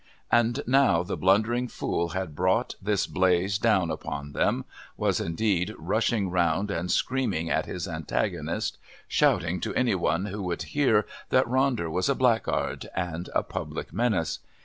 [0.31, 4.65] And now the blundering fool had brought this blaze down upon them,
[4.97, 10.63] was indeed rushing round and screaming at his antagonist, shouting to any one who would
[10.63, 14.39] hear that Ronder was a blackguard and a public menace.